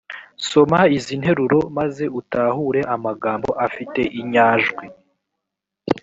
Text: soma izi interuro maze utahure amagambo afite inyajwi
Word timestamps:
soma 0.49 0.79
izi 0.95 1.11
interuro 1.17 1.59
maze 1.77 2.03
utahure 2.19 2.81
amagambo 2.95 3.49
afite 3.65 4.01
inyajwi 4.19 4.85